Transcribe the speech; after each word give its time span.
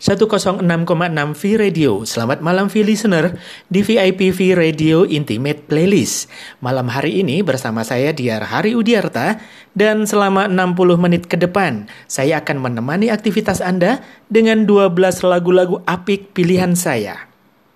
106,6 0.00 0.64
V 1.36 1.42
Radio. 1.60 2.08
Selamat 2.08 2.40
malam 2.40 2.72
V 2.72 2.80
Listener 2.88 3.36
di 3.68 3.84
VIP 3.84 4.32
V 4.32 4.56
Radio 4.56 5.04
Intimate 5.04 5.68
Playlist. 5.68 6.24
Malam 6.64 6.88
hari 6.88 7.20
ini 7.20 7.44
bersama 7.44 7.84
saya 7.84 8.16
Diar 8.16 8.48
Hari 8.48 8.72
Udiarta 8.72 9.36
dan 9.76 10.08
selama 10.08 10.48
60 10.48 10.96
menit 10.96 11.28
ke 11.28 11.36
depan 11.36 11.84
saya 12.08 12.40
akan 12.40 12.64
menemani 12.64 13.12
aktivitas 13.12 13.60
Anda 13.60 14.00
dengan 14.32 14.64
12 14.64 14.96
lagu-lagu 15.20 15.84
apik 15.84 16.32
pilihan 16.32 16.72
saya. 16.72 17.29